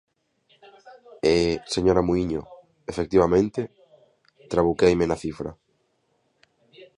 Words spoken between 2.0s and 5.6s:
Muíño, efectivamente, trabuqueime na cifra.